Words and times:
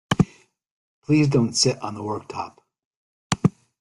Please 1.03 1.27
don't 1.27 1.53
sit 1.55 1.79
on 1.83 1.93
the 1.93 2.01
worktop! 2.01 2.57